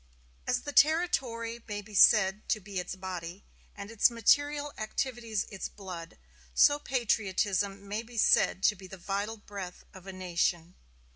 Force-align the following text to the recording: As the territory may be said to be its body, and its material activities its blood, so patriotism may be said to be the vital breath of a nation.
As 0.47 0.61
the 0.61 0.73
territory 0.73 1.61
may 1.67 1.79
be 1.83 1.93
said 1.93 2.49
to 2.49 2.59
be 2.59 2.79
its 2.79 2.95
body, 2.95 3.43
and 3.77 3.91
its 3.91 4.09
material 4.09 4.73
activities 4.79 5.45
its 5.51 5.69
blood, 5.69 6.17
so 6.55 6.79
patriotism 6.79 7.87
may 7.87 8.01
be 8.01 8.17
said 8.17 8.63
to 8.63 8.75
be 8.75 8.87
the 8.87 8.97
vital 8.97 9.37
breath 9.37 9.83
of 9.93 10.07
a 10.07 10.11
nation. 10.11 10.73